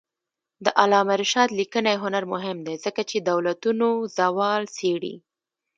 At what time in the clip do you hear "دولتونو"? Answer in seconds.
3.29-3.87